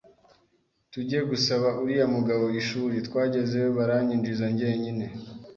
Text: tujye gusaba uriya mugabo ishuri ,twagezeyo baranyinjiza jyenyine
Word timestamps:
tujye 0.91 1.19
gusaba 1.29 1.67
uriya 1.81 2.05
mugabo 2.15 2.45
ishuri 2.61 2.95
,twagezeyo 3.07 3.69
baranyinjiza 3.77 4.45
jyenyine 4.57 5.05